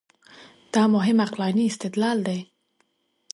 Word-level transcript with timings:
دا 0.73 0.83
مهم 0.95 1.17
عقلاني 1.25 1.65
استدلال 1.71 2.17
دی. 2.27 2.39